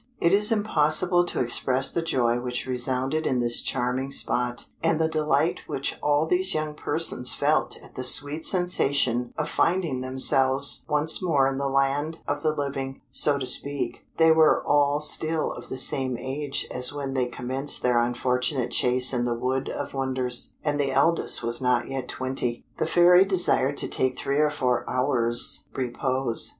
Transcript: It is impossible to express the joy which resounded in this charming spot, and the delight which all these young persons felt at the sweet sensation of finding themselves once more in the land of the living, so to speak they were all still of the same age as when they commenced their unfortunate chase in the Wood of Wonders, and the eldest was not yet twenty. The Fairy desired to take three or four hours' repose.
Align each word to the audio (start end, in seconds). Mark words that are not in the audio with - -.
It 0.19 0.33
is 0.33 0.51
impossible 0.51 1.25
to 1.27 1.41
express 1.41 1.91
the 1.91 2.01
joy 2.01 2.39
which 2.39 2.65
resounded 2.65 3.27
in 3.27 3.37
this 3.39 3.61
charming 3.61 4.09
spot, 4.09 4.65
and 4.81 4.99
the 4.99 5.07
delight 5.07 5.59
which 5.67 5.95
all 6.01 6.25
these 6.25 6.55
young 6.55 6.73
persons 6.73 7.35
felt 7.35 7.77
at 7.83 7.93
the 7.93 8.03
sweet 8.03 8.43
sensation 8.43 9.31
of 9.37 9.47
finding 9.47 10.01
themselves 10.01 10.85
once 10.89 11.21
more 11.21 11.45
in 11.45 11.59
the 11.59 11.69
land 11.69 12.17
of 12.27 12.41
the 12.41 12.51
living, 12.51 12.99
so 13.11 13.37
to 13.37 13.45
speak 13.45 14.03
they 14.17 14.31
were 14.31 14.63
all 14.65 15.01
still 15.01 15.51
of 15.51 15.69
the 15.69 15.77
same 15.77 16.17
age 16.17 16.65
as 16.71 16.91
when 16.91 17.13
they 17.13 17.27
commenced 17.27 17.83
their 17.83 17.99
unfortunate 17.99 18.71
chase 18.71 19.13
in 19.13 19.23
the 19.25 19.35
Wood 19.35 19.69
of 19.69 19.93
Wonders, 19.93 20.53
and 20.63 20.79
the 20.79 20.91
eldest 20.91 21.43
was 21.43 21.61
not 21.61 21.87
yet 21.87 22.09
twenty. 22.09 22.65
The 22.77 22.87
Fairy 22.87 23.23
desired 23.23 23.77
to 23.77 23.87
take 23.87 24.17
three 24.17 24.39
or 24.39 24.49
four 24.49 24.83
hours' 24.89 25.63
repose. 25.75 26.49